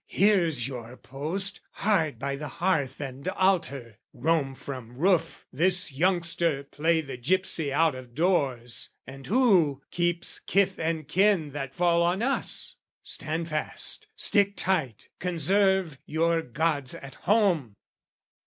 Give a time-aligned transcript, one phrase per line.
[0.07, 3.99] Here's your post, "Hard by the hearth and altar.
[4.13, 10.79] (Roam from roof, "This youngster, play the gypsy out of doors, "And who keeps kith
[10.79, 17.75] and kin that fall on us?) "Stand fast, stick tight, conserve your gods at home!"